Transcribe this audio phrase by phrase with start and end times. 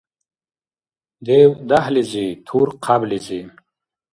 [1.25, 3.39] Дев–дяхӀлизи, тур–хъяблизи.